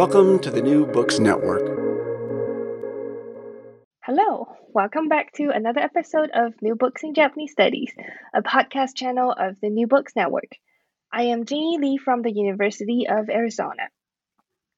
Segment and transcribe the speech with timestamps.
[0.00, 1.60] Welcome to the New Books Network.
[4.02, 7.92] Hello, welcome back to another episode of New Books in Japanese Studies,
[8.32, 10.56] a podcast channel of the New Books Network.
[11.12, 13.90] I am Jeannie Lee from the University of Arizona.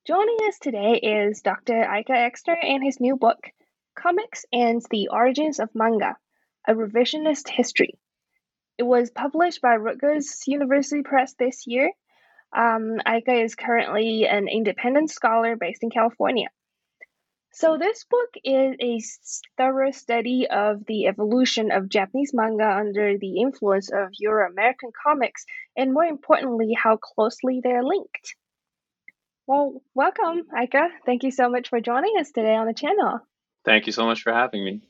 [0.09, 1.75] Joining us today is Dr.
[1.75, 3.49] Eike Exner and his new book,
[3.97, 6.17] Comics and the Origins of Manga,
[6.67, 7.95] a Revisionist History.
[8.77, 11.93] It was published by Rutgers University Press this year
[12.57, 16.49] um, Eike is currently an independent scholar based in California.
[17.55, 19.01] So, this book is a
[19.59, 25.45] thorough study of the evolution of Japanese manga under the influence of Euro American comics,
[25.77, 28.35] and more importantly, how closely they're linked.
[29.47, 30.89] Well, welcome, Eike.
[31.05, 33.21] Thank you so much for joining us today on the channel.
[33.67, 34.81] Thank you so much for having me.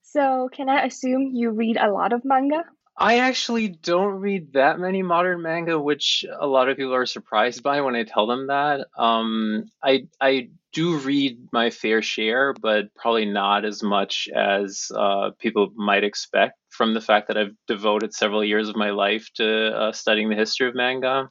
[0.00, 2.64] So, can I assume you read a lot of manga?
[2.96, 7.62] I actually don't read that many modern manga, which a lot of people are surprised
[7.62, 8.86] by when I tell them that.
[8.96, 15.30] Um, I I do read my fair share, but probably not as much as uh,
[15.38, 19.76] people might expect from the fact that I've devoted several years of my life to
[19.76, 21.30] uh, studying the history of manga.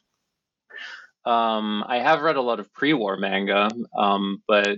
[1.26, 4.78] Um, I have read a lot of pre-war manga, um, but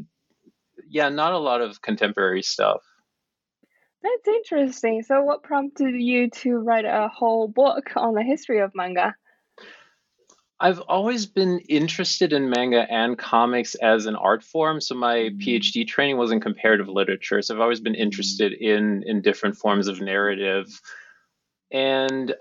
[0.89, 2.81] yeah, not a lot of contemporary stuff.
[4.03, 5.01] That's interesting.
[5.01, 9.15] So, what prompted you to write a whole book on the history of manga?
[10.59, 14.79] I've always been interested in manga and comics as an art form.
[14.79, 15.39] So my mm-hmm.
[15.39, 17.41] PhD training was in comparative literature.
[17.41, 20.67] So I've always been interested in in different forms of narrative.
[21.71, 22.33] And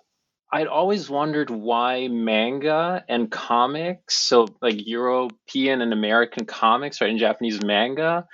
[0.54, 7.18] I'd always wondered why manga and comics, so like European and American comics, right, and
[7.18, 8.26] Japanese manga,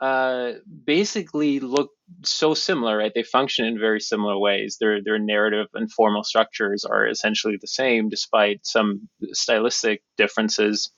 [0.00, 0.52] uh,
[0.84, 1.90] basically look
[2.22, 3.10] so similar, right?
[3.12, 4.76] They function in very similar ways.
[4.78, 10.92] Their their narrative and formal structures are essentially the same, despite some stylistic differences.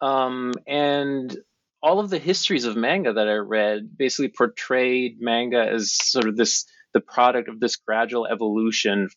[0.00, 1.36] Um, and
[1.82, 6.36] all of the histories of manga that I read basically portrayed manga as sort of
[6.36, 6.64] this
[6.94, 9.08] the product of this gradual evolution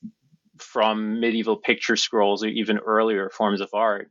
[0.61, 4.09] from medieval picture scrolls or even earlier forms of art.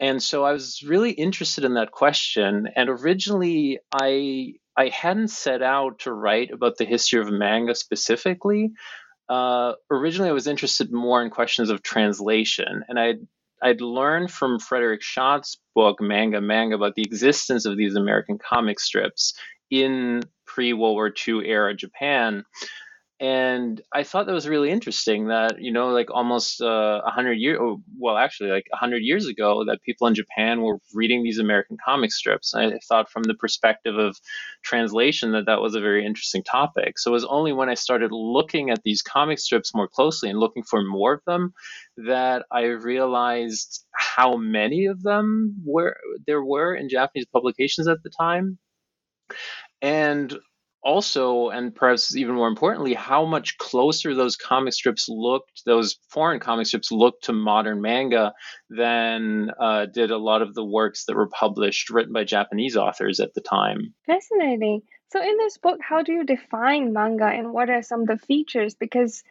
[0.00, 2.68] And so I was really interested in that question.
[2.74, 8.72] And originally, I I hadn't set out to write about the history of manga specifically.
[9.28, 13.26] Uh, originally, I was interested more in questions of translation, and I'd
[13.62, 18.80] I'd learned from Frederik Schodt's book Manga Manga about the existence of these American comic
[18.80, 19.34] strips
[19.70, 22.44] in pre World War II era Japan
[23.22, 27.10] and I thought that was really interesting that you know like almost uh, a uh,
[27.12, 30.78] hundred years oh, well actually like a hundred years ago that people in Japan were
[30.92, 32.52] reading these American comic strips.
[32.52, 34.18] I thought from the perspective of
[34.64, 36.98] translation that that was a very interesting topic.
[36.98, 40.40] So it was only when I started looking at these comic strips more closely and
[40.40, 41.54] looking for more of them
[41.98, 45.96] that I realized how many of them were
[46.26, 48.58] there were in Japanese publications at the time.
[49.80, 50.36] And
[50.82, 56.40] also, and perhaps even more importantly, how much closer those comic strips looked, those foreign
[56.40, 58.32] comic strips looked to modern manga
[58.68, 63.20] than uh, did a lot of the works that were published written by Japanese authors
[63.20, 63.94] at the time.
[64.06, 64.82] Fascinating.
[65.10, 68.18] So, in this book, how do you define manga and what are some of the
[68.18, 68.74] features?
[68.74, 69.22] Because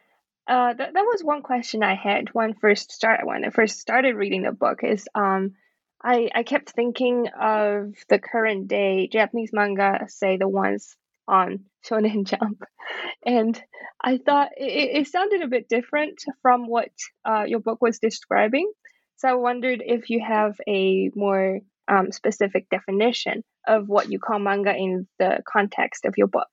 [0.48, 4.16] uh, that that was one question I had when first start when I first started
[4.16, 4.84] reading the book.
[4.84, 5.56] Is um,
[6.02, 10.96] I I kept thinking of the current day Japanese manga, say the ones
[11.32, 12.62] on Shonen Jump,
[13.26, 13.60] and
[14.04, 16.92] I thought it, it sounded a bit different from what
[17.26, 18.72] uh, your book was describing.
[19.18, 24.40] So I wondered if you have a more um, specific definition of what you call
[24.40, 26.50] manga in the context of your book.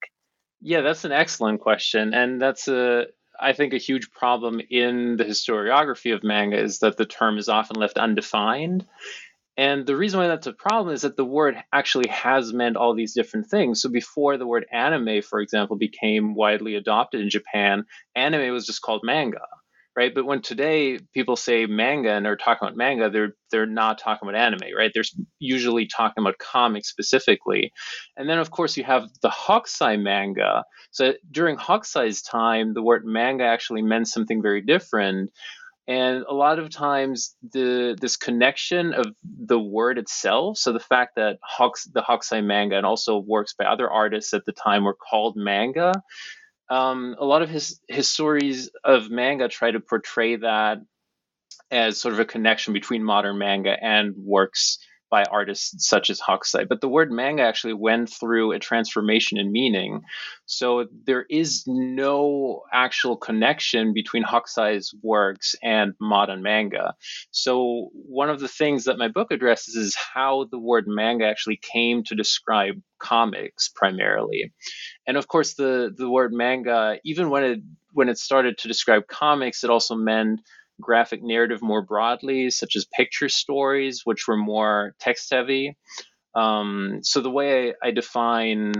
[0.61, 3.07] Yeah, that's an excellent question, and that's a
[3.41, 7.49] I think a huge problem in the historiography of manga is that the term is
[7.49, 8.85] often left undefined.
[9.59, 12.95] And the reason why that's a problem is that the word actually has meant all
[12.95, 13.83] these different things.
[13.83, 17.85] So before the word anime, for example, became widely adopted in Japan,
[18.15, 19.41] anime was just called manga
[19.99, 20.15] right?
[20.15, 24.29] But when today people say manga and are talking about manga, they're they're not talking
[24.29, 24.93] about anime, right?
[24.95, 25.03] They're
[25.41, 27.73] usually talking about comics specifically.
[28.17, 30.63] And then of course you have the Hokusai manga.
[30.93, 35.33] So during Hokusai's time, the word manga actually meant something very different.
[35.88, 41.17] And a lot of times, the this connection of the word itself, so the fact
[41.17, 41.38] that
[41.94, 45.94] the Hokusai manga and also works by other artists at the time were called manga,
[46.69, 50.79] um, a lot of his his stories of manga try to portray that
[51.70, 54.79] as sort of a connection between modern manga and works
[55.11, 56.69] by artists such as Hokusai.
[56.69, 60.03] But the word manga actually went through a transformation in meaning.
[60.47, 66.95] So there is no actual connection between Hokusai's works and modern manga.
[67.31, 71.61] So one of the things that my book addresses is how the word manga actually
[71.61, 74.53] came to describe comics primarily.
[75.07, 77.61] And of course the the word manga even when it
[77.93, 80.41] when it started to describe comics it also meant
[80.81, 85.77] graphic narrative more broadly, such as picture stories, which were more text heavy.
[86.35, 88.73] Um, so the way I, I define,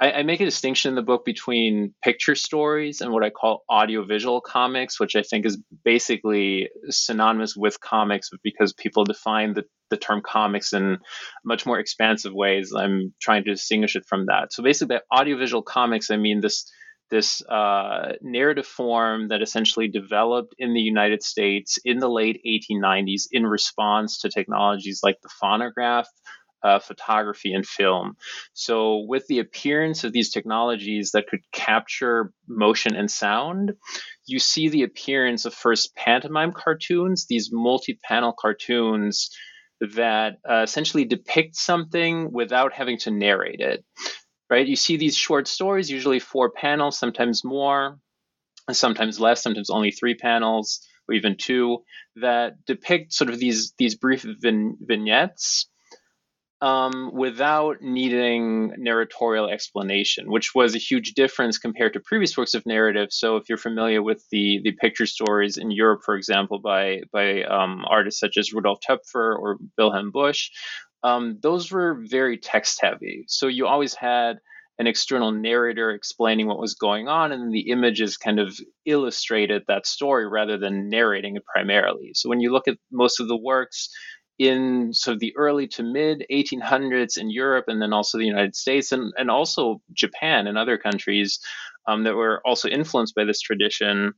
[0.00, 3.62] I, I, make a distinction in the book between picture stories and what I call
[3.70, 9.96] audiovisual comics, which I think is basically synonymous with comics because people define the, the
[9.96, 10.98] term comics in
[11.44, 12.72] much more expansive ways.
[12.76, 14.52] I'm trying to distinguish it from that.
[14.52, 16.70] So basically, by audiovisual comics, I mean this
[17.10, 23.28] this uh, narrative form that essentially developed in the United States in the late 1890s
[23.30, 26.08] in response to technologies like the phonograph,
[26.62, 28.16] uh, photography, and film.
[28.52, 33.72] So, with the appearance of these technologies that could capture motion and sound,
[34.26, 39.30] you see the appearance of first pantomime cartoons, these multi panel cartoons
[39.80, 43.84] that uh, essentially depict something without having to narrate it
[44.50, 44.66] right?
[44.66, 47.98] You see these short stories, usually four panels, sometimes more,
[48.72, 51.78] sometimes less, sometimes only three panels, or even two,
[52.16, 55.68] that depict sort of these these brief vin- vignettes
[56.60, 62.66] um, without needing narratorial explanation, which was a huge difference compared to previous works of
[62.66, 63.08] narrative.
[63.12, 67.44] So, if you're familiar with the the picture stories in Europe, for example, by by
[67.44, 70.50] um, artists such as Rudolf Töpffer or Wilhelm Busch,
[71.02, 73.24] um, those were very text heavy.
[73.28, 74.38] So you always had
[74.78, 78.56] an external narrator explaining what was going on, and the images kind of
[78.86, 82.12] illustrated that story rather than narrating it primarily.
[82.14, 83.88] So when you look at most of the works
[84.38, 88.54] in sort of the early to mid 1800s in Europe, and then also the United
[88.54, 91.40] States, and, and also Japan and other countries
[91.88, 94.12] um, that were also influenced by this tradition,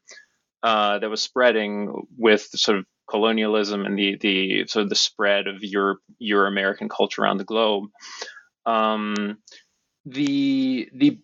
[0.63, 5.47] uh, that was spreading with sort of colonialism and the the sort of the spread
[5.47, 7.85] of Europe Euro American culture around the globe.
[8.67, 9.39] Um,
[10.07, 11.19] the the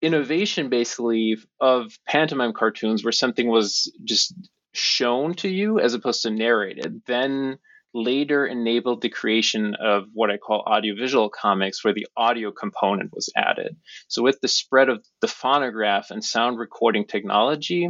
[0.00, 4.34] innovation basically of pantomime cartoons where something was just
[4.74, 7.58] shown to you as opposed to narrated then
[7.94, 13.28] later enabled the creation of what I call audiovisual comics, where the audio component was
[13.36, 13.76] added.
[14.08, 17.88] So, with the spread of the phonograph and sound recording technology,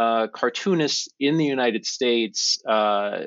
[0.00, 3.24] uh, cartoonists in the United States uh,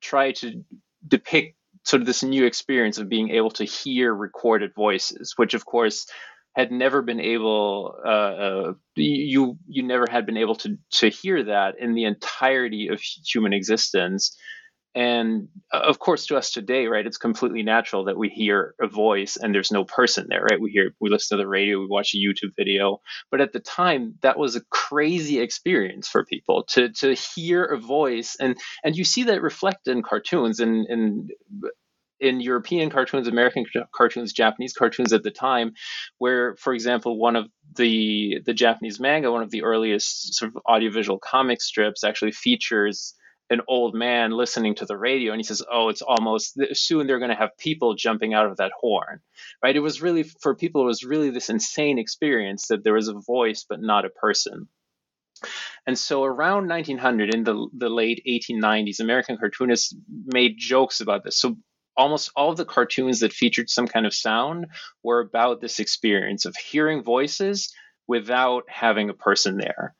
[0.00, 0.64] try to
[1.06, 5.66] depict sort of this new experience of being able to hear recorded voices, which of
[5.66, 6.06] course
[6.56, 11.44] had never been able uh, uh, you you never had been able to to hear
[11.44, 14.34] that in the entirety of human existence
[14.94, 18.88] and uh, of course, to us today, right, it's completely natural that we hear a
[18.88, 20.60] voice and there's no person there, right?
[20.60, 23.00] We hear, we listen to the radio, we watch a YouTube video.
[23.30, 27.78] But at the time, that was a crazy experience for people to to hear a
[27.78, 31.30] voice, and and you see that reflected in cartoons and and
[32.18, 35.72] in European cartoons, American cartoons, Japanese cartoons at the time,
[36.18, 40.62] where, for example, one of the the Japanese manga, one of the earliest sort of
[40.68, 43.14] audiovisual comic strips, actually features
[43.50, 47.18] an old man listening to the radio and he says oh it's almost soon they're
[47.18, 49.20] going to have people jumping out of that horn
[49.62, 53.08] right it was really for people it was really this insane experience that there was
[53.08, 54.68] a voice but not a person
[55.86, 59.94] And so around 1900, in the, the late 1890s, American cartoonists
[60.26, 61.38] made jokes about this.
[61.38, 61.56] So
[61.96, 64.66] almost all of the cartoons that featured some kind of sound
[65.02, 67.74] were about this experience of hearing voices
[68.06, 69.94] without having a person there.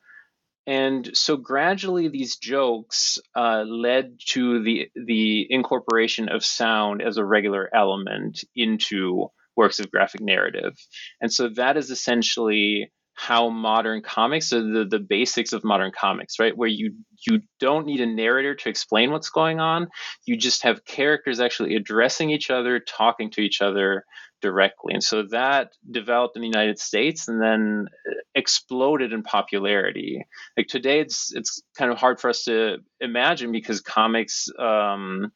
[0.67, 7.25] And so gradually, these jokes uh, led to the the incorporation of sound as a
[7.25, 10.73] regular element into works of graphic narrative.
[11.19, 12.91] And so that is essentially
[13.21, 16.57] how modern comics so the, the basics of modern comics right?
[16.57, 16.95] Where you
[17.27, 19.89] you don't need a narrator to explain what's going on.
[20.25, 24.05] You just have characters actually addressing each other talking to each other
[24.41, 24.95] directly.
[24.95, 27.89] And so that developed in the united states and then
[28.33, 30.25] exploded in popularity.
[30.57, 35.31] Like today it's it's kind of hard for us to imagine because comics um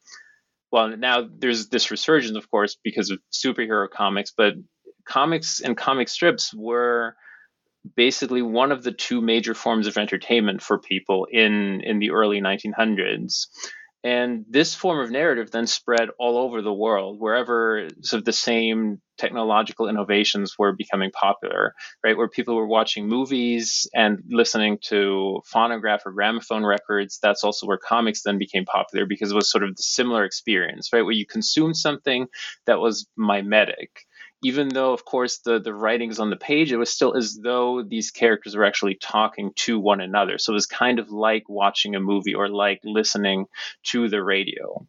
[0.72, 4.56] well now there's this resurgence of course because of superhero comics but
[5.06, 7.16] comics and comic strips were
[7.96, 12.42] basically one of the two major forms of entertainment for people in in the early
[12.42, 13.48] 1900s
[14.04, 18.34] and this form of narrative then spread all over the world wherever sort of the
[18.34, 21.74] same technological innovations were becoming popular
[22.04, 22.18] right?
[22.18, 27.20] Where people were watching movies and listening to phonograph or gramophone records.
[27.22, 30.90] That's also where comics then became popular because it was sort of the similar experience
[30.94, 31.02] right?
[31.02, 32.28] Where you consumed something
[32.68, 34.06] that was mimetic
[34.46, 37.84] even though of course the the writings on the page it was still as though
[37.84, 41.96] these characters were actually talking to one another so it was kind of like watching
[41.96, 43.46] a movie or like listening
[43.84, 44.86] to the radio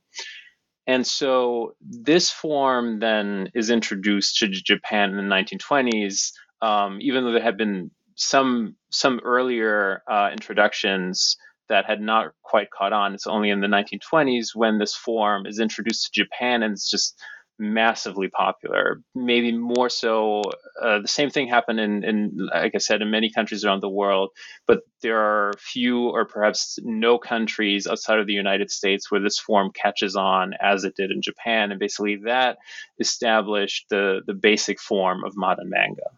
[0.86, 6.32] and so this form then is introduced to Japan in the 1920s,
[6.62, 11.36] um, even though there had been some some earlier uh, introductions
[11.68, 13.14] that had not quite caught on.
[13.14, 17.20] It's only in the 1920s when this form is introduced to Japan, and it's just
[17.58, 19.00] massively popular.
[19.14, 20.42] Maybe more so.
[20.80, 23.88] Uh, the same thing happened in, in, like I said, in many countries around the
[23.88, 24.30] world.
[24.66, 29.38] But there are few or perhaps no countries outside of the United States where this
[29.38, 32.58] form catches on as it did in Japan, and basically that
[32.98, 36.10] established the the basic form of modern manga.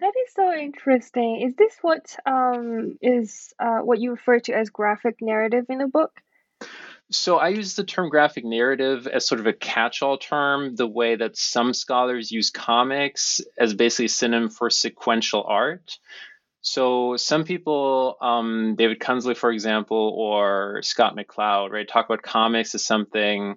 [0.00, 1.40] That is so interesting.
[1.46, 5.86] Is this what um, is uh, what you refer to as graphic narrative in the
[5.86, 6.20] book?
[7.10, 11.16] So I use the term graphic narrative as sort of a catch-all term, the way
[11.16, 15.98] that some scholars use comics as basically a synonym for sequential art.
[16.62, 22.74] So some people, um, David Kunzle, for example, or Scott McCloud, right, talk about comics
[22.74, 23.56] as something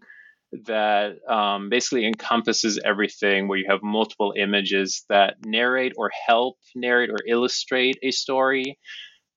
[0.65, 7.09] that um, basically encompasses everything, where you have multiple images that narrate or help narrate
[7.09, 8.77] or illustrate a story.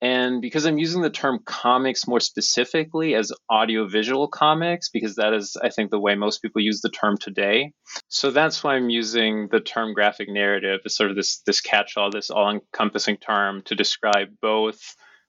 [0.03, 5.57] And because I'm using the term comics more specifically as audiovisual comics, because that is,
[5.63, 7.73] I think, the way most people use the term today.
[8.09, 11.97] So that's why I'm using the term graphic narrative as sort of this, this catch
[11.97, 14.81] all, this all encompassing term to describe both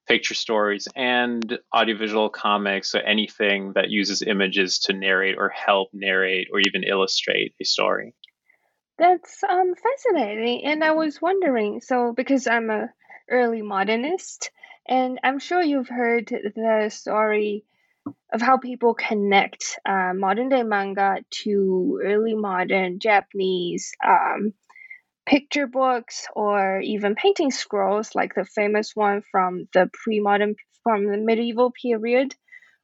[0.08, 6.48] picture stories and audiovisual comics, so anything that uses images to narrate or help narrate
[6.52, 8.16] or even illustrate a story.
[8.98, 10.66] That's um, fascinating.
[10.66, 12.90] And I was wondering so, because I'm a
[13.30, 14.52] early modernist,
[14.88, 17.66] and I'm sure you've heard the story
[18.34, 24.54] of how people connect uh, modern day manga to early modern Japanese um,
[25.26, 31.08] picture books or even painting scrolls, like the famous one from the pre modern, from
[31.08, 32.36] the medieval period,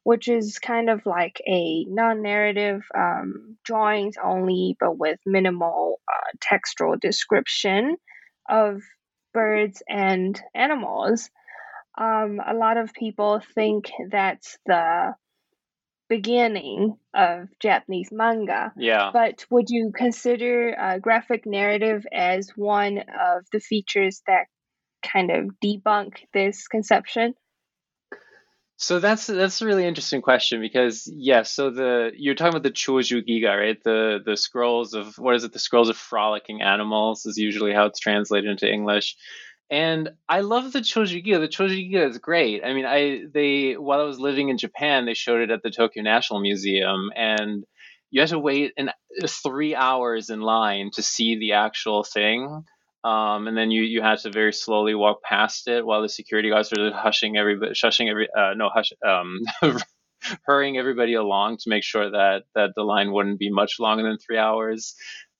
[0.04, 6.30] which is kind of like a non narrative um, drawings only, but with minimal uh,
[6.40, 7.96] textual description
[8.48, 8.82] of
[9.34, 11.30] birds and animals.
[11.98, 15.14] Um, a lot of people think that's the
[16.08, 18.72] beginning of Japanese manga.
[18.76, 19.10] Yeah.
[19.12, 24.46] But would you consider uh, graphic narrative as one of the features that
[25.02, 27.34] kind of debunk this conception?
[28.80, 32.70] So that's that's a really interesting question because yes, so the you're talking about the
[32.70, 33.82] Choju Giga, right?
[33.82, 35.52] The the scrolls of what is it?
[35.52, 39.16] The scrolls of frolicking animals is usually how it's translated into English.
[39.70, 41.40] And I love the Chojugiga.
[41.40, 42.64] The Chojugiga is great.
[42.64, 45.70] I mean, I they while I was living in Japan, they showed it at the
[45.70, 47.64] Tokyo National Museum, and
[48.10, 48.90] you had to wait an,
[49.26, 52.64] three hours in line to see the actual thing.
[53.04, 56.48] Um, and then you you had to very slowly walk past it while the security
[56.48, 59.38] guards were hushing everybody, shushing every uh, no hush um,
[60.46, 64.18] hurrying everybody along to make sure that that the line wouldn't be much longer than
[64.18, 64.94] three hours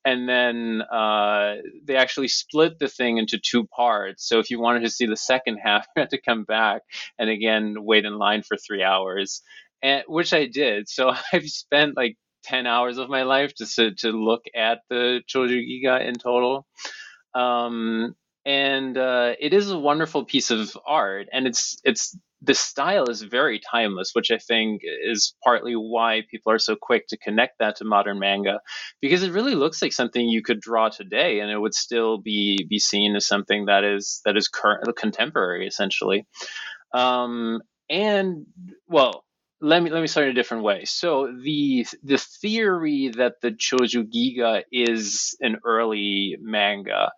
[0.08, 4.26] and then uh, they actually split the thing into two parts.
[4.26, 6.82] So if you wanted to see the second half, you had to come back
[7.18, 9.42] and again wait in line for three hours,
[9.82, 10.88] and which I did.
[10.88, 15.20] So I've spent like ten hours of my life just to to look at the
[15.28, 16.66] Choju Giga in total.
[17.34, 23.10] Um, and uh, it is a wonderful piece of art, and it's it's the style
[23.10, 27.58] is very timeless, which I think is partly why people are so quick to connect
[27.58, 28.60] that to modern manga,
[29.00, 32.64] because it really looks like something you could draw today, and it would still be
[32.68, 36.26] be seen as something that is that is current contemporary essentially.
[36.94, 38.46] Um, and
[38.86, 39.24] well,
[39.60, 40.84] let me let me start in a different way.
[40.84, 47.10] So the the theory that the Choju Giga is an early manga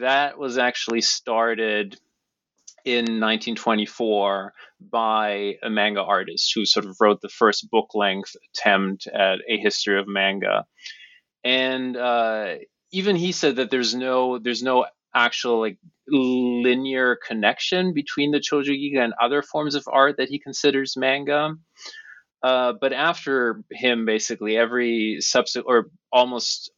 [0.00, 1.98] that was actually started
[2.84, 9.06] in 1924 by a manga artist who sort of wrote the first book length attempt
[9.06, 10.64] at a history of manga.
[11.44, 12.56] And uh,
[12.92, 18.70] even he said that there's no there's no actual like linear connection between the Choju
[18.70, 21.54] Giga and other forms of art that he considers manga.
[22.42, 26.70] Uh, but after him, basically every subsequent or almost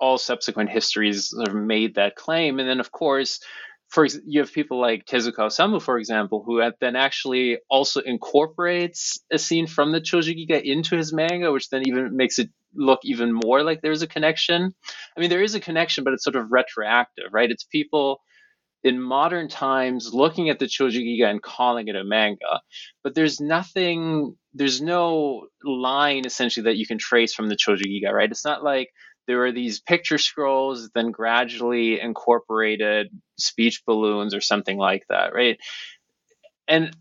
[0.00, 2.58] all subsequent histories sort of made that claim.
[2.58, 3.40] And then, of course,
[3.88, 9.38] for you have people like Tezuka Osamu, for example, who then actually also incorporates a
[9.38, 13.32] scene from the Choju Giga into his manga, which then even makes it look even
[13.32, 14.74] more like there's a connection.
[15.16, 17.50] I mean, there is a connection, but it's sort of retroactive, right?
[17.50, 18.20] It's people
[18.84, 22.60] in modern times looking at the Choju Giga and calling it a manga,
[23.02, 28.12] but there's nothing, there's no line essentially that you can trace from the Choju Giga,
[28.12, 28.30] right?
[28.30, 28.90] It's not like
[29.28, 33.08] there were these picture scrolls, then gradually incorporated
[33.38, 35.58] speech balloons or something like that, right?
[36.66, 36.96] And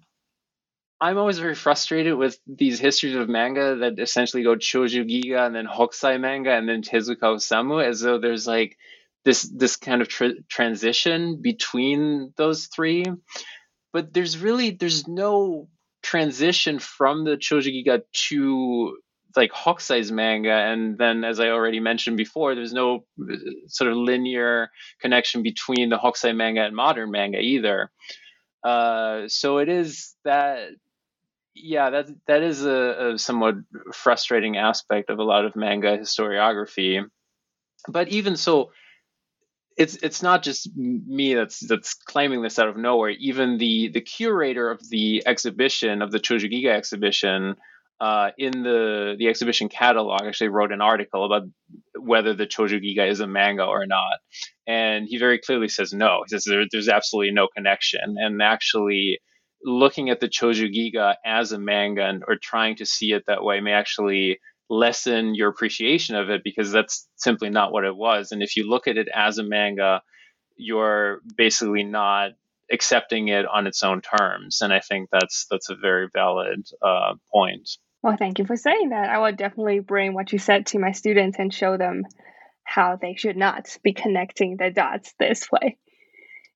[1.00, 5.56] I'm always very frustrated with these histories of manga that essentially go Choju Giga and
[5.56, 8.78] then Hokusai manga and then Tezuka Osamu as though there's like
[9.24, 13.06] this this kind of tr- transition between those three
[13.94, 15.68] but there's really there's no
[16.04, 18.98] transition from the Choju Giga to
[19.38, 23.36] like Hokusai's manga and then as I already mentioned before there's no uh,
[23.68, 27.92] sort of linear connection between the Hokusai manga and modern manga either
[28.64, 30.70] uh, so it is that
[31.54, 33.56] yeah that that is a, a somewhat
[33.94, 37.06] frustrating aspect of a lot of manga historiography
[37.88, 38.72] but even so
[39.78, 43.12] it's it's not just me that's that's claiming this out of nowhere.
[43.12, 47.56] Even the the curator of the exhibition of the Choju Giga exhibition
[48.00, 51.44] uh, in the the exhibition catalog actually wrote an article about
[52.00, 54.20] whether the Choju Giga is a manga or not,
[54.68, 56.22] and he very clearly says no.
[56.26, 59.20] He says there, there's absolutely no connection, and actually
[59.64, 63.44] looking at the Choju Giga as a manga and, or trying to see it that
[63.44, 68.32] way may actually lessen your appreciation of it because that's simply not what it was.
[68.32, 70.02] And if you look at it as a manga,
[70.58, 72.32] you're basically not
[72.72, 74.62] accepting it on its own terms.
[74.62, 77.70] And I think that's that's a very valid uh, point.
[78.04, 79.10] Well, thank you for saying that.
[79.10, 82.04] I will definitely bring what you said to my students and show them
[82.64, 85.78] how they should not be connecting the dots this way.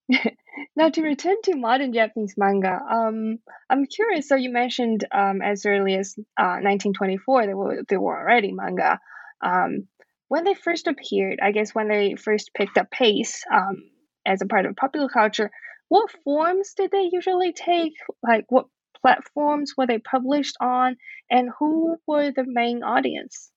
[0.76, 4.28] now to return to modern Japanese manga, um, I'm curious.
[4.28, 9.00] So you mentioned um, as early as uh, 1924 there were there were already manga.
[9.42, 9.88] Um,
[10.28, 13.84] when they first appeared, I guess when they first picked up pace um,
[14.26, 15.50] as a part of popular culture,
[15.90, 17.94] what forms did they usually take?
[18.24, 18.68] Like what
[19.02, 20.98] platforms were they published on,
[21.30, 23.52] and who were the main audience?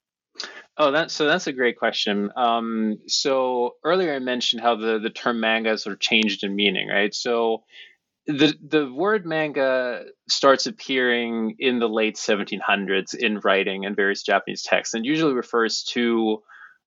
[0.76, 2.30] Oh, that's so that's a great question.
[2.36, 6.88] Um, so earlier I mentioned how the the term manga sort of changed in meaning,
[6.88, 7.14] right?
[7.14, 7.62] So
[8.26, 14.62] the the word manga starts appearing in the late 1700s in writing and various Japanese
[14.62, 16.42] texts, and usually refers to.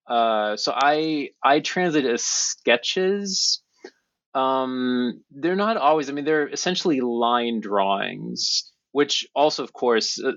[0.10, 3.62] Uh, so I I translate as sketches.
[4.38, 6.10] Um, they're not always.
[6.10, 10.34] I mean, they're essentially line drawings, which also, of course, uh,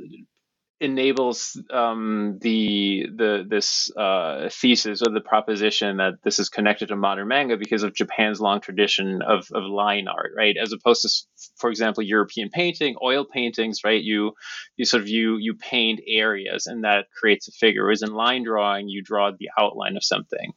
[0.81, 6.97] enables um, the the this uh, thesis or the proposition that this is connected to
[6.97, 10.57] modern manga because of Japan's long tradition of, of line art, right?
[10.57, 11.11] As opposed to,
[11.59, 14.03] for example, European painting, oil paintings, right?
[14.03, 14.33] You
[14.79, 17.83] you sort of you you paint areas and that creates a figure.
[17.85, 20.55] Whereas in line drawing, you draw the outline of something.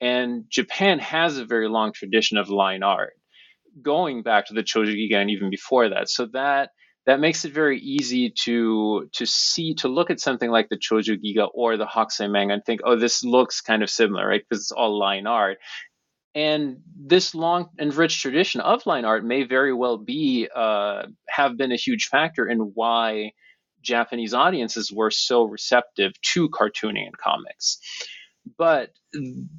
[0.00, 3.12] And Japan has a very long tradition of line art,
[3.82, 6.08] going back to the Choju Giga and even before that.
[6.08, 6.70] So that
[7.06, 11.18] that makes it very easy to to see to look at something like the Choju
[11.22, 14.42] Giga or the Hokusai manga and think, oh, this looks kind of similar, right?
[14.48, 15.58] Because it's all line art.
[16.34, 21.56] And this long and rich tradition of line art may very well be uh, have
[21.56, 23.32] been a huge factor in why
[23.82, 27.78] Japanese audiences were so receptive to cartooning and comics.
[28.58, 28.90] But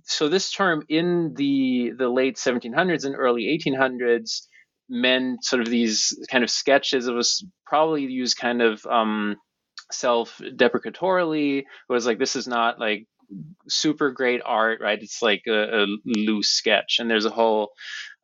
[0.04, 4.41] so this term in the the late 1700s and early 1800s
[4.89, 7.08] meant sort of these kind of sketches.
[7.08, 9.38] It was probably used kind of um,
[9.91, 11.60] self-deprecatorily.
[11.60, 13.08] It was like this is not like
[13.70, 15.02] super great art, right?
[15.02, 17.72] It's like a, a loose sketch, and there's a whole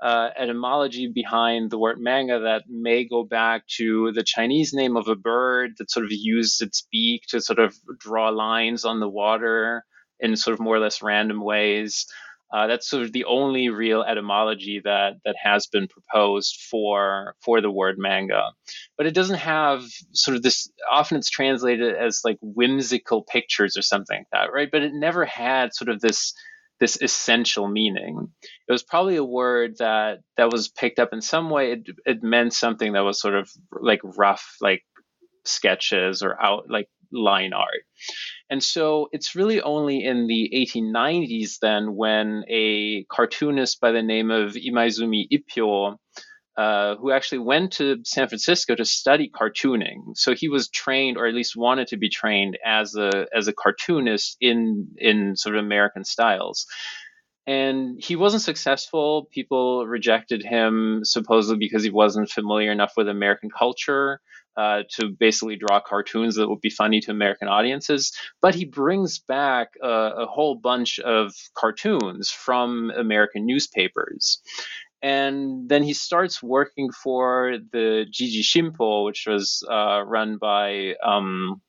[0.04, 5.08] uh, etymology behind the word manga that may go back to the Chinese name of
[5.08, 9.10] a bird that sort of used its beak to sort of draw lines on the
[9.10, 9.84] water
[10.20, 12.06] in sort of more or less random ways.
[12.54, 17.60] Uh, that's sort of the only real etymology that that has been proposed for for
[17.60, 18.52] the word manga,
[18.98, 20.72] but it doesn't have sort of this.
[20.90, 24.70] Often it's translated as like whimsical pictures or something like that, right?
[24.72, 26.34] But it never had sort of this
[26.80, 28.30] this essential meaning.
[28.68, 31.74] It was probably a word that that was picked up in some way.
[31.74, 34.84] It, it meant something that was sort of like rough, like
[35.46, 37.84] sketches or out like line art.
[38.50, 44.32] And so it's really only in the 1890s then when a cartoonist by the name
[44.32, 45.98] of Imaizumi Ippyo
[46.58, 50.18] uh, who actually went to San Francisco to study cartooning.
[50.18, 53.54] So he was trained, or at least wanted to be trained, as a as a
[53.54, 56.66] cartoonist in in sort of American styles.
[57.46, 59.30] And he wasn't successful.
[59.32, 64.20] People rejected him supposedly because he wasn't familiar enough with American culture.
[64.58, 68.12] Uh, to basically draw cartoons that would be funny to American audiences.
[68.42, 74.42] But he brings back a, a whole bunch of cartoons from American newspapers.
[75.04, 81.62] And then he starts working for the Jiji Shimpo, which was uh, run by um,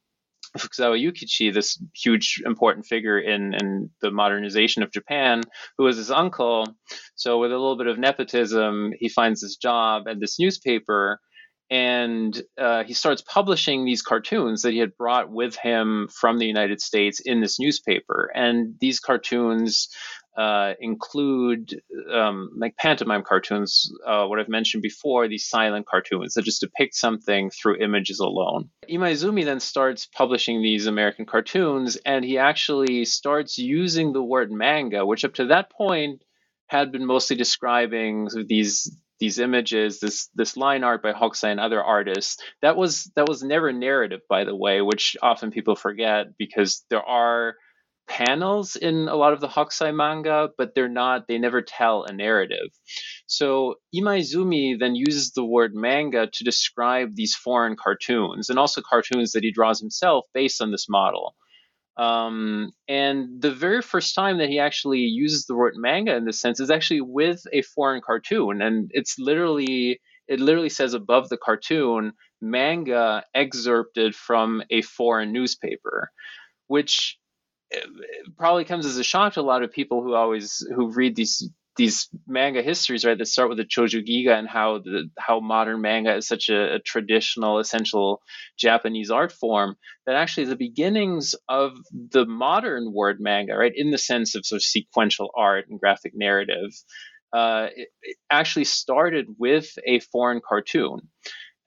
[0.56, 5.42] Fukuzawa Yukichi, this huge important figure in, in the modernization of Japan,
[5.76, 6.74] who was his uncle.
[7.16, 11.20] So, with a little bit of nepotism, he finds this job at this newspaper
[11.70, 16.46] and uh, he starts publishing these cartoons that he had brought with him from the
[16.46, 18.30] United States in this newspaper.
[18.34, 19.88] And these cartoons
[20.38, 26.44] uh, include um, like pantomime cartoons, uh, what I've mentioned before, these silent cartoons that
[26.44, 28.70] just depict something through images alone.
[28.88, 35.04] Imaizumi then starts publishing these American cartoons, and he actually starts using the word manga,
[35.04, 36.22] which up to that point
[36.68, 41.82] had been mostly describing these these images, this this line art by Hokusai and other
[41.82, 42.42] artists.
[42.62, 47.02] That was that was never narrative, by the way, which often people forget because there
[47.02, 47.54] are
[48.08, 52.12] panels in a lot of the Hokusai manga, but they're not, they never tell a
[52.12, 52.68] narrative.
[53.26, 59.32] So Imaizumi then uses the word manga to describe these foreign cartoons and also cartoons
[59.32, 61.36] that he draws himself based on this model.
[61.98, 66.40] Um, and the very first time that he actually uses the word manga in this
[66.40, 68.62] sense is actually with a foreign cartoon.
[68.62, 76.10] And it's literally, it literally says above the cartoon, manga excerpted from a foreign newspaper,
[76.68, 77.18] which
[77.72, 77.80] eh,
[78.36, 81.50] probably comes as a shock to a lot of people who always who read these
[81.78, 85.80] these manga histories, right, that start with the Choju Giga and how the how modern
[85.80, 88.20] manga is such a, a, traditional, essential
[88.58, 93.98] Japanese art form, that actually the beginnings of the modern word manga, right, in the
[93.98, 96.70] sense of sort of sequential art and graphic narrative,
[97.32, 101.00] uh, it, it actually started with a foreign cartoon.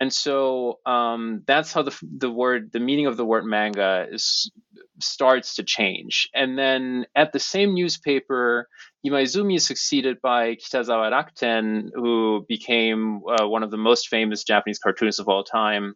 [0.01, 4.51] And so um, that's how the the word, the meaning of the word manga is
[4.99, 6.27] starts to change.
[6.33, 8.67] And then at the same newspaper,
[9.05, 14.77] Imaizumi is succeeded by Kitazawa Rakuten, who became uh, one of the most famous Japanese
[14.77, 15.95] cartoonists of all time,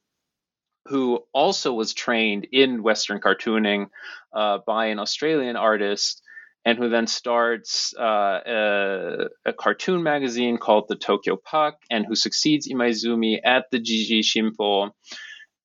[0.87, 3.87] who also was trained in Western cartooning
[4.33, 6.23] uh, by an Australian artist,
[6.65, 12.15] and who then starts uh, a, a, cartoon magazine called the Tokyo Puck, and who
[12.15, 14.89] succeeds Imaizumi at the Jiji Shimpo.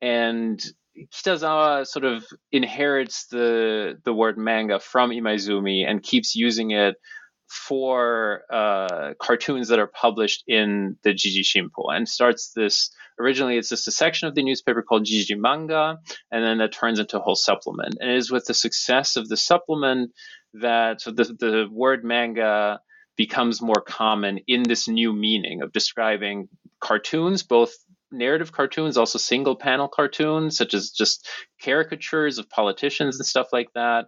[0.02, 0.62] And
[1.10, 6.96] Kitazawa sort of inherits the the word manga from Imaizumi and keeps using it
[7.50, 13.70] for uh, cartoons that are published in the Jiji Shimpo and starts this originally it's
[13.70, 15.98] just a section of the newspaper called Jiji Manga
[16.30, 17.96] and then that turns into a whole supplement.
[18.00, 20.12] And it is with the success of the supplement
[20.54, 22.80] that so the, the word manga
[23.16, 26.48] becomes more common in this new meaning of describing
[26.80, 27.74] cartoons both
[28.12, 31.28] narrative cartoons, also single panel cartoons, such as just
[31.62, 34.06] caricatures of politicians and stuff like that.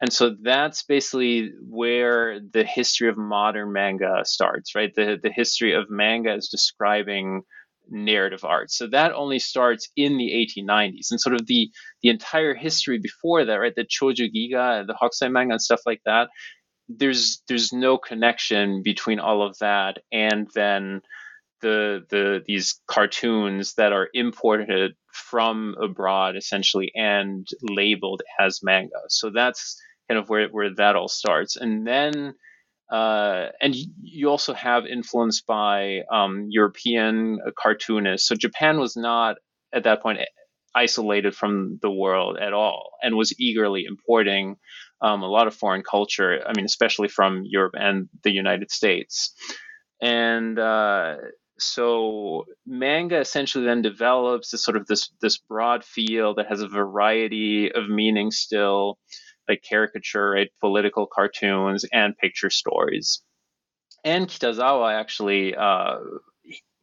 [0.00, 4.92] And so that's basically where the history of modern manga starts, right?
[4.94, 7.42] The the history of manga is describing
[7.90, 8.70] narrative art.
[8.70, 11.10] So that only starts in the 1890s.
[11.10, 11.70] And sort of the
[12.02, 13.74] the entire history before that, right?
[13.74, 16.28] The Choju Giga, the Hokusai manga and stuff like that.
[16.88, 21.02] There's there's no connection between all of that and then
[21.60, 29.00] the the these cartoons that are imported from abroad essentially and labeled as manga.
[29.08, 32.34] So that's kind of where where that all starts, and then.
[32.90, 38.26] Uh, and you also have influence by um, European cartoonists.
[38.26, 39.36] So Japan was not
[39.74, 40.20] at that point
[40.74, 44.56] isolated from the world at all and was eagerly importing
[45.00, 46.40] um, a lot of foreign culture.
[46.46, 49.34] I mean, especially from Europe and the United States.
[50.00, 51.16] And uh,
[51.58, 56.68] so manga essentially then develops this sort of this this broad field that has a
[56.68, 58.98] variety of meanings still,
[59.48, 63.22] like caricature, right, political cartoons, and picture stories.
[64.04, 65.96] And Kitazawa actually uh,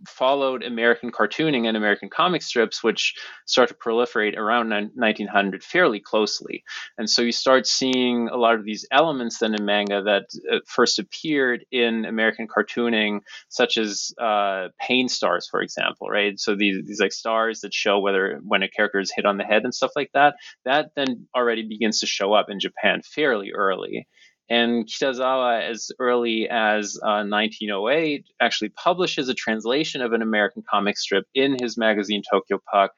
[0.05, 3.15] followed American cartooning and American comic strips, which
[3.45, 6.63] start to proliferate around 1900 fairly closely.
[6.97, 10.59] And so you start seeing a lot of these elements then in manga that uh,
[10.67, 16.39] first appeared in American cartooning, such as uh, pain stars, for example, right?
[16.39, 19.43] So these, these like stars that show whether when a character is hit on the
[19.43, 23.51] head and stuff like that, that then already begins to show up in Japan fairly
[23.51, 24.07] early.
[24.49, 30.97] And Kitazawa, as early as uh, 1908, actually publishes a translation of an American comic
[30.97, 32.91] strip in his magazine Tokyo Puck,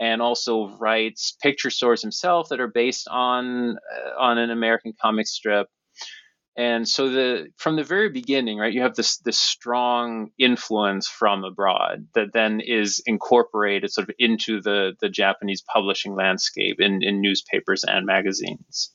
[0.00, 5.26] and also writes picture stories himself that are based on uh, on an American comic
[5.26, 5.68] strip.
[6.56, 11.44] And so the from the very beginning, right, you have this this strong influence from
[11.44, 17.20] abroad that then is incorporated sort of into the the Japanese publishing landscape in, in
[17.20, 18.94] newspapers and magazines.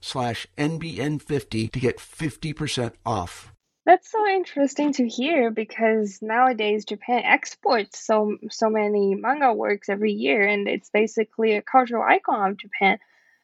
[0.00, 3.52] slash NBN50 to get 50% off.
[3.86, 10.12] That's so interesting to hear because nowadays Japan exports so so many manga works every
[10.12, 12.98] year and it's basically a cultural icon of Japan.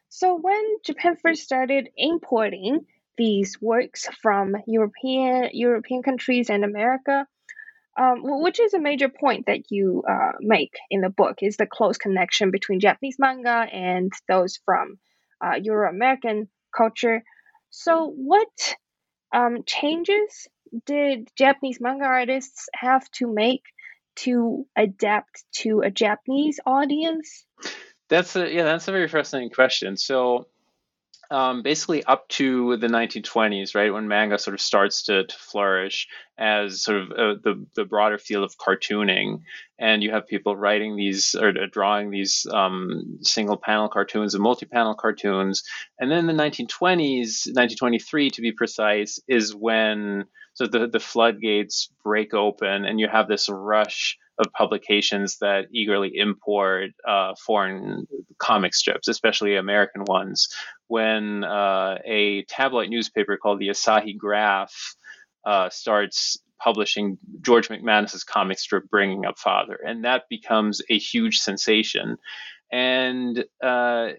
[0.09, 7.27] So when Japan first started importing these works from European European countries and America,
[7.99, 11.67] um, which is a major point that you uh, make in the book, is the
[11.67, 14.99] close connection between Japanese manga and those from
[15.45, 17.23] uh, Euro American culture.
[17.71, 18.77] So, what
[19.35, 20.49] um, changes
[20.85, 23.63] did Japanese manga artists have to make
[24.17, 27.45] to adapt to a Japanese audience?
[28.09, 29.97] That's a yeah, that's a very fascinating question.
[29.97, 30.47] So
[31.31, 36.09] um, basically up to the 1920s, right, when manga sort of starts to, to flourish
[36.39, 39.41] as sort of uh, the the broader field of cartooning,
[39.79, 44.43] and you have people writing these or uh, drawing these um, single panel cartoons and
[44.43, 45.63] multi panel cartoons,
[45.99, 52.35] and then the 1920s, 1923 to be precise, is when so the the floodgates break
[52.35, 58.07] open, and you have this rush of publications that eagerly import uh, foreign
[58.39, 60.49] comic strips, especially American ones.
[60.89, 64.97] When uh, a tabloid newspaper called the Asahi Graph
[65.45, 71.39] uh, starts publishing George McManus's comic strip Bringing Up Father, and that becomes a huge
[71.39, 72.17] sensation.
[72.73, 74.11] And uh,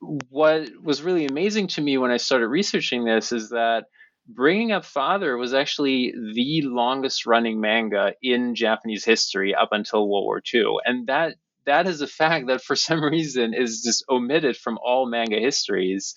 [0.00, 3.84] what was really amazing to me when I started researching this is that
[4.26, 10.24] Bringing Up Father was actually the longest running manga in Japanese history up until World
[10.24, 10.76] War II.
[10.84, 15.06] And that that is a fact that for some reason is just omitted from all
[15.06, 16.14] manga histories.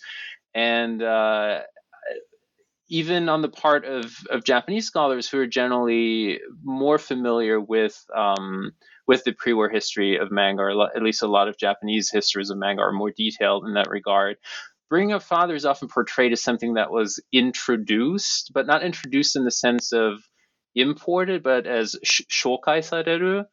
[0.53, 1.61] And uh,
[2.89, 8.71] even on the part of, of Japanese scholars who are generally more familiar with um,
[9.07, 12.57] with the pre-war history of manga, or at least a lot of Japanese histories of
[12.57, 14.37] manga are more detailed in that regard.
[14.89, 19.43] Bringing Up Father is often portrayed as something that was introduced, but not introduced in
[19.43, 20.19] the sense of
[20.75, 23.45] imported, but as shokai sareru,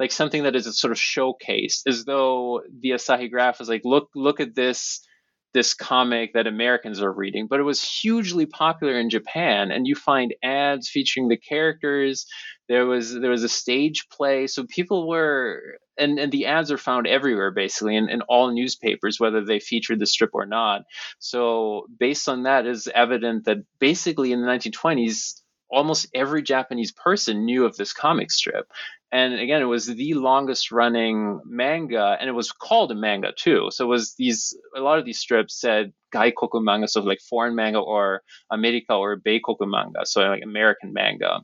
[0.00, 4.08] like something that is sort of showcased, as though the Asahi Graph is like, look,
[4.16, 5.06] look at this
[5.52, 9.96] this comic that Americans are reading, but it was hugely popular in Japan, and you
[9.96, 12.24] find ads featuring the characters.
[12.68, 15.60] There was there was a stage play, so people were
[15.98, 19.98] and, and the ads are found everywhere basically in, in all newspapers, whether they featured
[19.98, 20.82] the strip or not.
[21.18, 27.44] So based on that is evident that basically in the 1920s, almost every Japanese person
[27.44, 28.66] knew of this comic strip.
[29.12, 33.68] And again, it was the longest running manga, and it was called a manga too.
[33.70, 37.56] So it was these a lot of these strips said gaikoku manga, so like foreign
[37.56, 41.40] manga or America or Beikoku manga, so like American manga.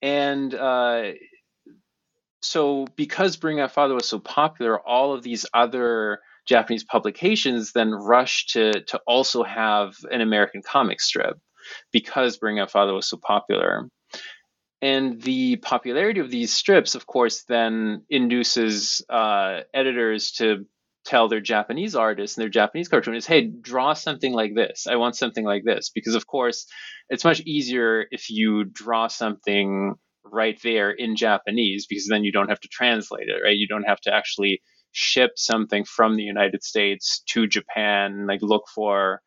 [0.00, 1.12] And uh,
[2.40, 7.92] so because Bringing Up Father was so popular, all of these other Japanese publications then
[7.92, 11.38] rushed to to also have an American comic strip
[11.92, 13.88] because Bringing Up Father was so popular.
[14.82, 20.66] And the popularity of these strips, of course, then induces uh, editors to
[21.04, 24.88] tell their Japanese artists and their Japanese cartoonists, hey, draw something like this.
[24.88, 25.90] I want something like this.
[25.94, 26.66] Because, of course,
[27.08, 32.48] it's much easier if you draw something right there in Japanese, because then you don't
[32.48, 33.56] have to translate it, right?
[33.56, 38.64] You don't have to actually ship something from the United States to Japan, like look
[38.74, 39.22] for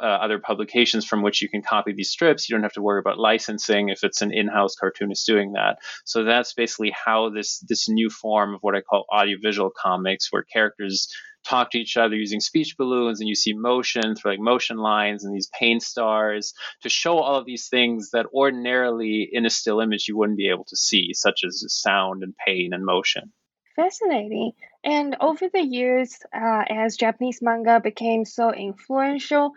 [0.00, 2.48] uh, other publications from which you can copy these strips.
[2.48, 5.78] You don't have to worry about licensing if it's an in-house cartoonist doing that.
[6.04, 10.42] So that's basically how this this new form of what I call audiovisual comics, where
[10.42, 11.08] characters
[11.46, 15.24] talk to each other using speech balloons and you see motion through like motion lines
[15.24, 19.80] and these paint stars to show all of these things that ordinarily in a still
[19.80, 23.32] image you wouldn't be able to see such as sound and pain and motion
[23.76, 29.52] fascinating and over the years uh, as japanese manga became so influential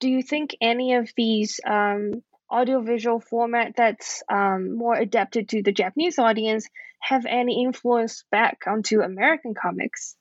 [0.00, 5.72] do you think any of these um, audiovisual format that's um, more adapted to the
[5.72, 6.68] Japanese audience
[7.00, 10.16] have any influence back onto American comics?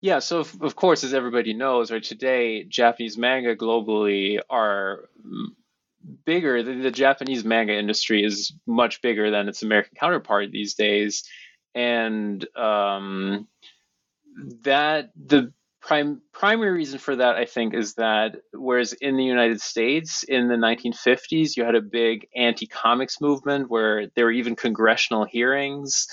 [0.00, 5.08] Yeah, so of, of course, as everybody knows, right today, Japanese manga globally are
[6.26, 6.62] bigger.
[6.62, 11.24] The, the Japanese manga industry is much bigger than its American counterpart these days,
[11.74, 13.48] and um,
[14.62, 15.52] that the
[15.84, 20.48] prime primary reason for that i think is that whereas in the united states in
[20.48, 26.06] the 1950s you had a big anti-comics movement where there were even congressional hearings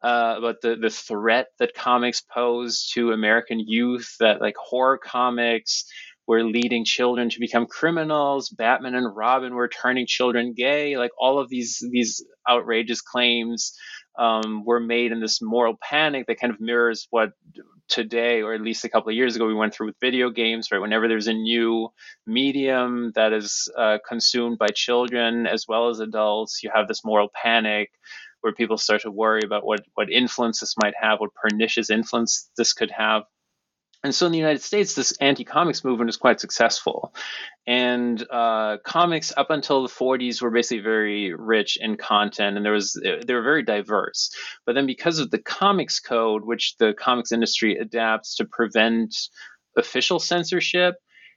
[0.00, 5.84] uh, about the, the threat that comics pose to american youth that like horror comics
[6.28, 11.40] were leading children to become criminals batman and robin were turning children gay like all
[11.40, 13.76] of these these outrageous claims
[14.16, 17.30] um, were made in this moral panic that kind of mirrors what
[17.88, 20.68] today, or at least a couple of years ago, we went through with video games,
[20.70, 20.80] right?
[20.80, 21.88] Whenever there's a new
[22.26, 27.28] medium that is uh, consumed by children as well as adults, you have this moral
[27.34, 27.90] panic
[28.40, 32.50] where people start to worry about what, what influence this might have, what pernicious influence
[32.56, 33.24] this could have
[34.04, 37.12] and so in the United States, this anti-comics movement is quite successful.
[37.66, 42.72] And uh, comics up until the 40s were basically very rich in content, and there
[42.72, 44.30] was they were very diverse.
[44.64, 49.14] But then because of the comics code, which the comics industry adapts to prevent
[49.76, 50.94] official censorship,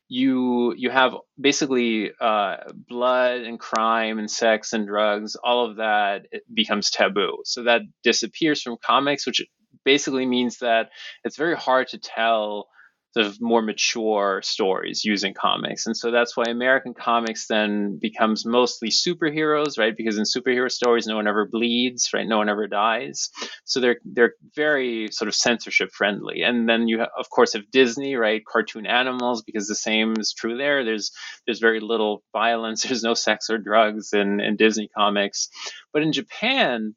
[0.07, 5.35] you you have basically uh, blood and crime and sex and drugs.
[5.43, 7.39] All of that becomes taboo.
[7.43, 9.41] So that disappears from comics, which
[9.85, 10.89] basically means that
[11.23, 12.67] it's very hard to tell
[13.15, 15.85] of more mature stories using comics.
[15.85, 19.95] And so that's why American comics then becomes mostly superheroes, right?
[19.95, 22.27] Because in superhero stories, no one ever bleeds, right?
[22.27, 23.29] No one ever dies.
[23.65, 26.43] So they're they're very sort of censorship friendly.
[26.43, 28.41] And then you have, of course have Disney, right?
[28.45, 30.85] Cartoon animals, because the same is true there.
[30.85, 31.11] There's
[31.45, 32.83] there's very little violence.
[32.91, 35.49] There's no sex or drugs in, in Disney comics.
[35.93, 36.95] But in Japan,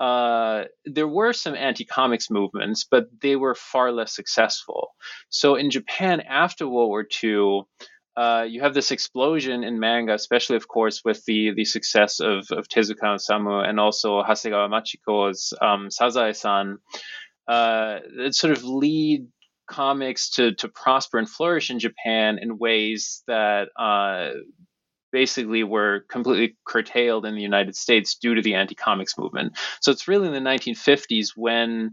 [0.00, 4.90] uh, there were some anti-comics movements, but they were far less successful.
[5.28, 7.62] So in Japan after World War II,
[8.16, 12.46] uh, you have this explosion in manga, especially, of course, with the the success of,
[12.50, 16.78] of Tezuka Osamu and also Hasegawa Machiko's um, Sazae-san.
[17.46, 19.26] Uh, that sort of lead
[19.68, 24.30] comics to to prosper and flourish in Japan in ways that uh,
[25.14, 29.56] basically were completely curtailed in the United States due to the anti comics movement.
[29.80, 31.92] So it's really in the 1950s when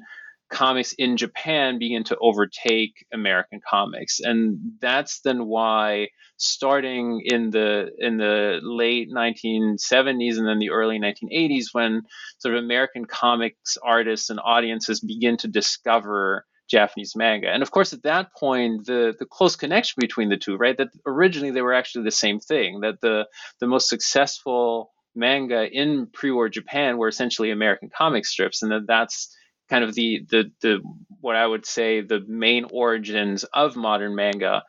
[0.49, 6.07] comics in Japan begin to overtake American comics, and that's then why
[6.37, 12.01] starting in the in the late 1970s and then the early 1980s, when
[12.39, 17.49] sort of American comics artists and audiences begin to discover Japanese manga.
[17.49, 20.77] And of course, at that point, the the close connection between the two, right?
[20.77, 22.79] That originally they were actually the same thing.
[22.81, 23.27] That the
[23.59, 29.35] the most successful manga in pre-war Japan were essentially American comic strips, and that that's
[29.69, 30.79] kind of the the the
[31.19, 34.63] what I would say the main origins of modern manga.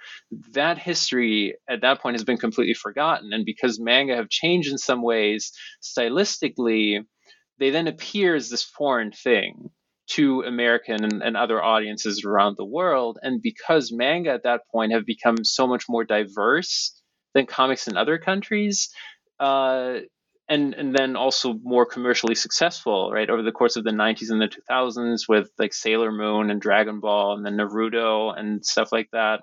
[0.53, 4.79] That history at that point has been completely forgotten, and because manga have changed in
[4.79, 7.05] some ways stylistically,
[7.59, 9.71] they then appear as this foreign thing
[10.15, 13.19] to American and, and, other audiences around the world.
[13.23, 16.93] And because manga at that point have become so much more diverse
[17.35, 18.91] than comics in other countries,
[19.41, 19.99] uh,
[20.49, 24.41] and and then also more commercially successful, right, over the course of the 90s and
[24.41, 29.09] the 2000s with like Sailor Moon and Dragon Ball and then Naruto and stuff like
[29.13, 29.41] that.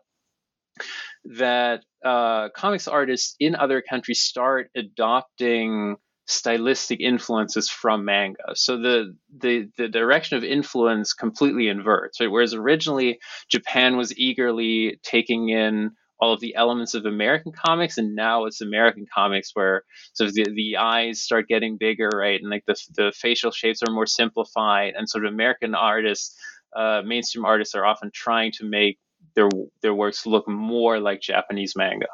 [1.25, 5.97] That uh, comics artists in other countries start adopting
[6.29, 8.55] stylistic influences from manga.
[8.55, 12.19] So the the the direction of influence completely inverts.
[12.19, 12.31] Right?
[12.31, 13.19] Whereas originally
[13.49, 18.61] Japan was eagerly taking in all of the elements of American comics, and now it's
[18.61, 22.75] American comics where sort of the, the eyes start getting bigger, right, and like the
[22.95, 26.37] the facial shapes are more simplified, and sort of American artists,
[26.75, 28.99] uh, mainstream artists, are often trying to make
[29.35, 29.49] their
[29.81, 32.07] their works look more like Japanese manga.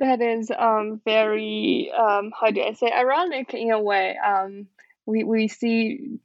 [0.00, 4.16] That is um very um how do I say ironic in a way.
[4.16, 4.66] Um,
[5.06, 6.18] we we see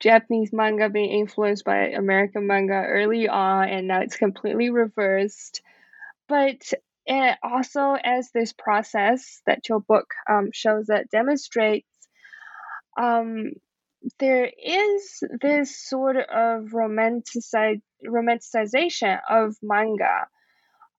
[0.00, 5.62] Japanese manga being influenced by American manga early on, and now it's completely reversed.
[6.28, 6.72] But
[7.06, 11.88] it also, as this process that your book um, shows that demonstrates,
[12.98, 13.52] um,
[14.18, 20.26] there is this sort of romanticization of manga.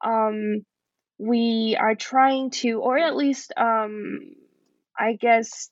[0.04, 0.66] Um,
[1.18, 4.36] we are trying to, or at least, um,
[4.98, 5.70] I guess,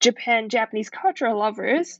[0.00, 1.98] Japan, Japanese cultural lovers,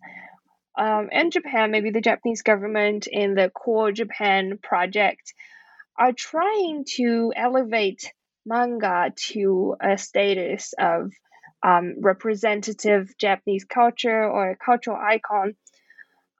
[0.78, 5.34] um, and Japan, maybe the Japanese government in the Cool Japan project,
[5.98, 8.12] are trying to elevate
[8.46, 11.12] manga to a status of
[11.62, 15.54] um, representative Japanese culture or a cultural icon.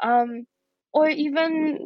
[0.02, 0.46] Um,
[0.92, 1.78] or even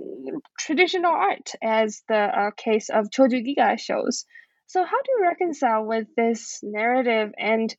[0.59, 4.24] traditional art, as the uh, case of Choju Giga shows.
[4.66, 7.74] So, how do you reconcile with this narrative and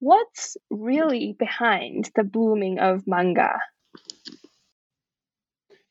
[0.00, 3.60] what's really behind the blooming of manga?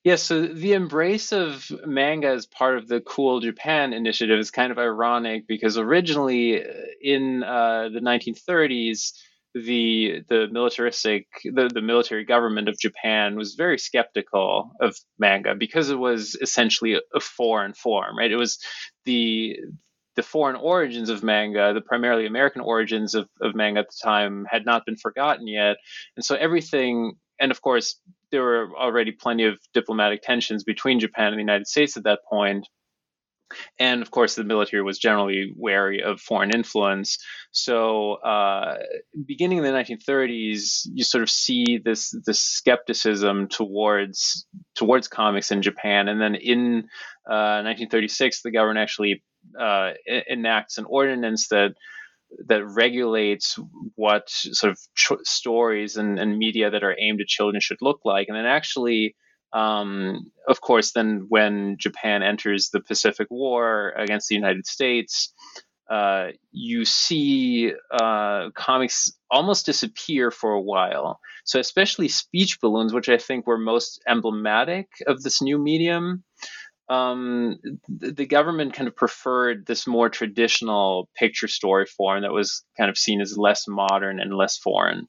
[0.04, 4.50] Yes, yeah, so the embrace of manga as part of the Cool Japan initiative is
[4.50, 6.68] kind of ironic because originally uh,
[7.00, 9.14] in uh, the 1930s,
[9.54, 15.90] the the militaristic the, the military government of Japan was very skeptical of manga because
[15.90, 18.32] it was essentially a, foreign form, right?
[18.32, 18.60] It was
[19.06, 19.58] the
[20.16, 24.46] the foreign origins of manga, the primarily American origins of, of manga at the time,
[24.50, 25.78] had not been forgotten yet.
[26.18, 27.98] And so everything, and of course,
[28.30, 32.20] there were already plenty of diplomatic tensions between Japan and the United States at that
[32.30, 32.68] point
[33.80, 37.18] and of course the military was generally wary of foreign influence.
[37.52, 38.78] So uh,
[39.26, 44.46] beginning in the 1930s you sort of see this this skepticism towards
[44.76, 46.08] towards comics in japan.
[46.08, 46.88] And then in
[47.30, 49.24] uh, 1936 the government actually
[49.60, 49.92] uh,
[50.30, 51.72] enacts an ordinance that
[52.48, 53.60] that regulates
[53.96, 54.80] what sort of
[55.24, 58.28] stories and, and media that are aimed at children should look like.
[58.30, 59.16] And then actually
[59.54, 65.34] um, of course, then when Japan enters the Pacific War against the United States,
[65.90, 71.20] uh, you see uh, comics almost disappear for a while.
[71.44, 76.24] So, especially speech balloons, which I think were most emblematic of this new medium,
[76.88, 82.64] um, the, the government kind of preferred this more traditional picture story form that was
[82.78, 85.08] kind of seen as less modern and less foreign.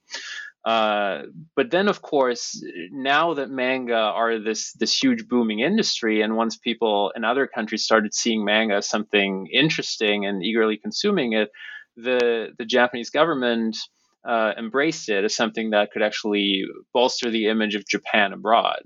[0.65, 1.23] Uh,
[1.57, 6.57] but then, of course, now that manga are this this huge booming industry, and once
[6.57, 11.51] people in other countries started seeing manga as something interesting and eagerly consuming it,
[11.97, 13.77] the the Japanese government
[14.25, 18.83] uh, embraced it as something that could actually bolster the image of Japan abroad.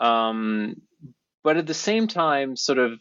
[0.00, 0.76] Um,
[1.42, 3.00] but at the same time, sort of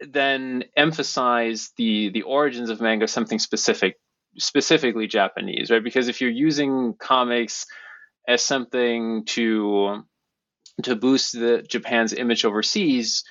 [0.00, 3.96] then emphasize the the origins of manga something specific
[4.38, 5.82] specifically Japanese, right?
[5.82, 7.66] Because if you're using comics
[8.26, 10.02] as something to
[10.84, 13.24] to boost the Japan's image overseas,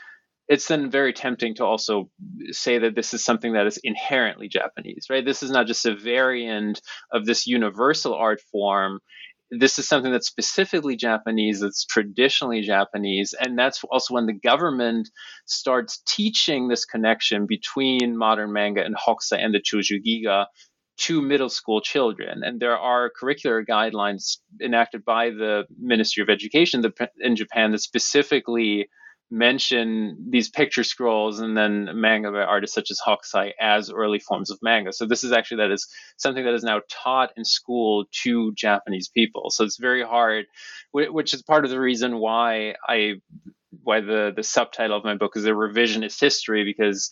[0.48, 2.10] it's then very tempting to also
[2.52, 5.26] say that this is something that is inherently Japanese, right?
[5.26, 6.82] This is not just a variant
[7.12, 9.00] of this universal art form.
[9.50, 13.34] This is something that's specifically Japanese, that's traditionally Japanese.
[13.40, 15.10] And that's also when the government
[15.46, 20.48] starts teaching this connection between modern manga and Hokusai and the Choju Giga
[20.98, 22.44] to middle school children.
[22.44, 26.84] And there are curricular guidelines enacted by the Ministry of Education
[27.20, 28.90] in Japan that specifically
[29.30, 34.50] mention these picture scrolls and then manga by artists such as Hokusai as early forms
[34.50, 34.94] of manga.
[34.94, 39.10] So this is actually that is something that is now taught in school to Japanese
[39.10, 39.50] people.
[39.50, 40.46] So it's very hard,
[40.94, 43.16] which is part of the reason why I
[43.84, 47.12] why the the subtitle of my book is a revisionist history because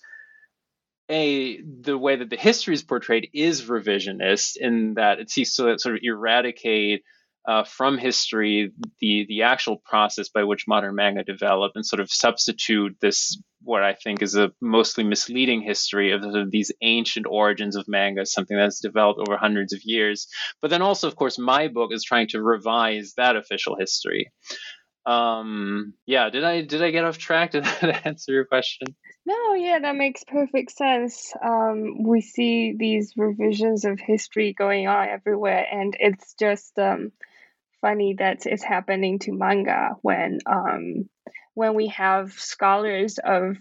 [1.09, 5.77] a the way that the history is portrayed is revisionist in that it seeks to
[5.77, 7.03] sort of eradicate
[7.47, 12.09] uh, from history the the actual process by which modern manga developed and sort of
[12.09, 17.75] substitute this what I think is a mostly misleading history of, of these ancient origins
[17.75, 20.27] of manga, something that's developed over hundreds of years.
[20.61, 24.31] But then also, of course, my book is trying to revise that official history.
[25.05, 27.51] Um, yeah, did I did I get off track?
[27.51, 28.95] Did that answer your question?
[29.25, 31.33] No, yeah, that makes perfect sense.
[31.43, 37.11] Um, we see these revisions of history going on everywhere, and it's just um,
[37.81, 41.09] funny that it's happening to manga when um,
[41.53, 43.57] when we have scholars of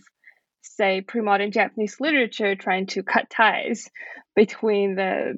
[0.62, 3.90] say pre-modern Japanese literature trying to cut ties
[4.34, 5.34] between the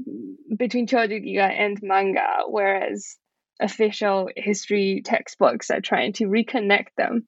[0.57, 3.17] between Chojugiga and manga, whereas
[3.61, 7.27] official history textbooks are trying to reconnect them.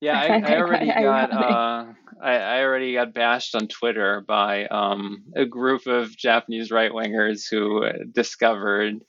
[0.00, 1.84] Yeah, I, I already got uh,
[2.22, 7.44] I, I, already got bashed on Twitter by um, a group of Japanese right wingers
[7.50, 9.02] who discovered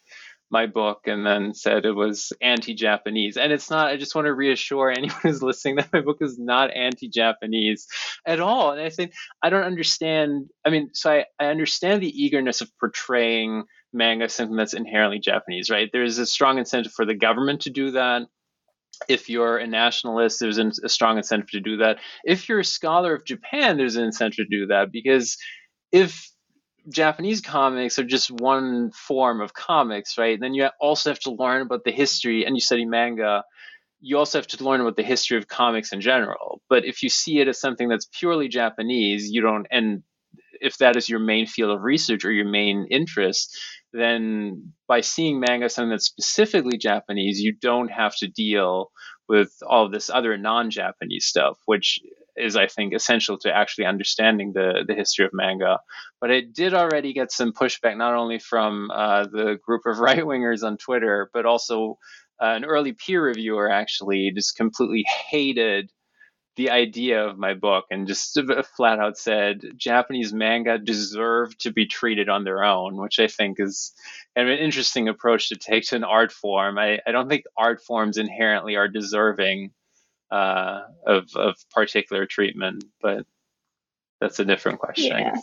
[0.51, 3.37] my book and then said it was anti-Japanese.
[3.37, 3.87] And it's not.
[3.87, 7.87] I just want to reassure anyone who's listening that my book is not anti-Japanese
[8.25, 8.71] at all.
[8.71, 10.49] And I think I don't understand.
[10.65, 15.69] I mean, so I, I understand the eagerness of portraying manga something that's inherently Japanese,
[15.69, 15.89] right?
[15.91, 18.23] There's a strong incentive for the government to do that.
[19.07, 21.97] If you're a nationalist, there's a strong incentive to do that.
[22.23, 25.37] If you're a scholar of Japan, there's an incentive to do that because
[25.91, 26.29] if
[26.87, 30.39] Japanese comics are just one form of comics, right?
[30.39, 33.43] Then you also have to learn about the history, and you study manga.
[34.01, 36.61] You also have to learn about the history of comics in general.
[36.69, 40.03] But if you see it as something that's purely Japanese, you don't, and
[40.61, 43.57] if that is your main field of research or your main interest,
[43.93, 48.91] then by seeing manga something that's specifically Japanese, you don't have to deal
[49.27, 51.99] with all this other non-Japanese stuff, which
[52.35, 55.79] is I think essential to actually understanding the the history of manga.
[56.21, 60.23] But it did already get some pushback, not only from uh, the group of right
[60.23, 61.97] wingers on Twitter, but also
[62.41, 65.91] uh, an early peer reviewer actually just completely hated
[66.59, 68.37] the idea of my book and just
[68.75, 73.61] flat out said Japanese manga deserve to be treated on their own, which I think
[73.61, 73.93] is
[74.35, 76.77] an interesting approach to take to an art form.
[76.77, 79.71] I, I don't think art forms inherently are deserving
[80.31, 83.25] uh, of, of particular treatment, but
[84.19, 85.17] that's a different question.
[85.17, 85.37] Yeah.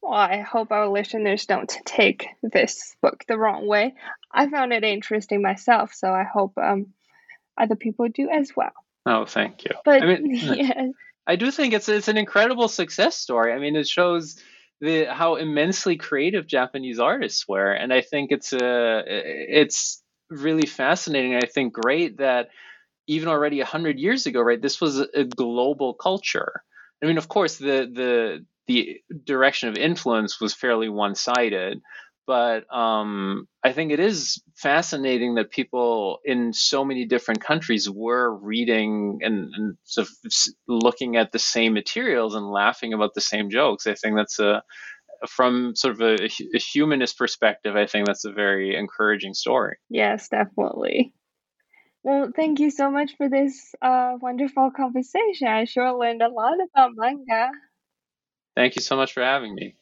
[0.00, 3.92] Well, I hope our listeners don't take this book the wrong way.
[4.32, 6.94] I found it interesting myself, so I hope um,
[7.58, 8.72] other people do as well.
[9.06, 9.70] Oh, thank you.
[9.84, 10.86] But I mean, yeah.
[11.26, 13.52] I do think it's it's an incredible success story.
[13.52, 14.40] I mean, it shows
[14.80, 21.36] the how immensely creative Japanese artists were, and I think it's a it's really fascinating.
[21.36, 22.48] I think great that
[23.06, 24.60] even already a hundred years ago, right?
[24.60, 26.62] This was a global culture.
[27.02, 31.80] I mean, of course, the the the direction of influence was fairly one sided,
[32.26, 38.34] but um, I think it is fascinating that people in so many different countries were
[38.34, 40.14] reading and, and sort of
[40.68, 43.86] looking at the same materials and laughing about the same jokes.
[43.86, 44.62] I think that's a
[45.28, 47.76] from sort of a, a humanist perspective.
[47.76, 49.76] I think that's a very encouraging story.
[49.88, 51.14] Yes, definitely.
[52.02, 55.48] Well, thank you so much for this uh, wonderful conversation.
[55.48, 57.50] I sure learned a lot about manga.
[58.54, 59.76] Thank you so much for having me.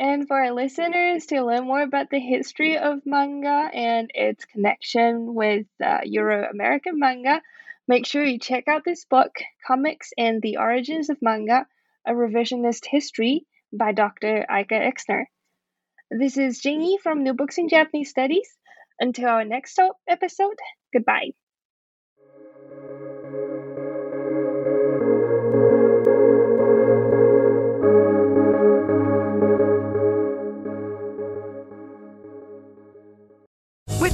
[0.00, 5.34] And for our listeners to learn more about the history of manga and its connection
[5.34, 7.42] with uh, Euro American manga,
[7.86, 11.66] make sure you check out this book, Comics and the Origins of Manga
[12.06, 14.46] A Revisionist History by Dr.
[14.50, 15.26] Eike Exner.
[16.10, 18.56] This is Janie from New Books in Japanese Studies.
[18.98, 19.78] Until our next
[20.08, 20.56] episode,
[20.94, 21.32] goodbye.